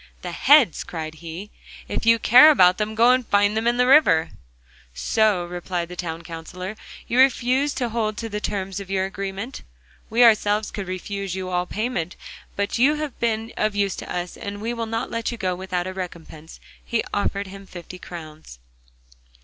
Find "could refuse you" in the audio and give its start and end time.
10.71-11.49